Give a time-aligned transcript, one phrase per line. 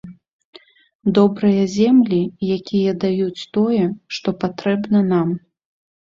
[1.17, 2.21] Добрыя землі,
[2.57, 3.83] якія даюць тое,
[4.19, 5.29] што патрэбна нам.